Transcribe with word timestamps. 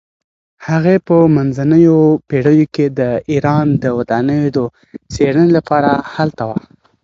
هغې 0.67 0.95
په 1.07 1.15
منځنیو 1.35 1.99
پیړیو 2.29 2.71
کې 2.75 2.85
د 2.99 3.01
ایران 3.31 3.65
د 3.83 3.85
ودانیو 3.97 4.53
د 4.55 4.59
څیړنې 5.13 5.49
لپاره 5.57 5.91
هلته 6.15 6.43
وه. 6.49 6.57